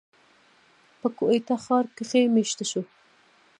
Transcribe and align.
پۀ 0.99 1.07
کوئټه 1.17 1.55
ښار 1.63 1.85
کښې 1.95 2.21
ميشته 2.35 2.65
شو، 2.71 2.81